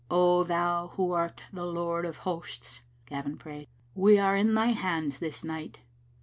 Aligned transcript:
"Oh, 0.09 0.43
Thou 0.43 0.87
who 0.95 1.11
art 1.11 1.43
the 1.53 1.63
Lord 1.63 2.05
of 2.07 2.17
hosts," 2.17 2.81
Gavin 3.05 3.37
prayed, 3.37 3.67
we 3.93 4.17
are 4.17 4.35
in 4.35 4.55
Thy 4.55 4.69
hands 4.69 5.19
this 5.19 5.43
night. 5.43 5.81